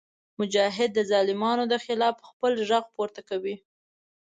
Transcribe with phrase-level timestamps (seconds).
[0.39, 3.55] مجاهد د ظالمانو خلاف خپل غږ پورته کوي.